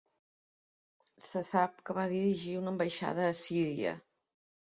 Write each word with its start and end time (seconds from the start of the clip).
Se 1.25 1.43
sap 1.49 1.83
que 1.89 1.95
va 1.99 2.07
dirigir 2.15 2.57
una 2.61 2.73
ambaixada 2.75 3.27
a 3.27 3.35
Assíria. 3.37 3.93